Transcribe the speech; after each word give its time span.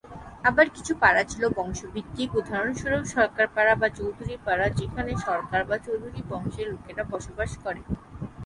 আবার 0.49 0.67
কিছু 0.75 0.93
পাড়া 1.01 1.23
ছিল 1.31 1.43
বংশ 1.57 1.79
ভিত্তিক; 1.93 2.29
উদাহরণস্বরুপ, 2.39 3.03
সরকার 3.15 3.45
পাড়া 3.55 3.73
বা 3.81 3.87
চৌধুরী 3.97 4.35
পাড়া 4.45 4.67
যেখানে 4.79 5.11
সরকার 5.27 5.61
বা 5.69 5.77
চৌধুরী 5.85 6.21
বংশের 6.31 6.67
লোকেরা 6.73 7.03
বসবাস 7.13 7.51
করে। 7.63 7.81